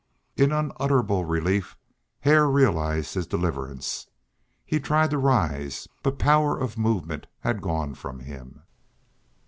In 0.35 0.51
unutterable 0.51 1.25
relief 1.25 1.77
Hare 2.21 2.49
realized 2.49 3.13
his 3.13 3.27
deliverance. 3.27 4.07
He 4.65 4.79
tried 4.79 5.11
to 5.11 5.19
rise, 5.19 5.87
but 6.01 6.17
power 6.17 6.57
of 6.59 6.75
movement 6.75 7.27
had 7.41 7.61
gone 7.61 7.93
from 7.93 8.21
him. 8.21 8.63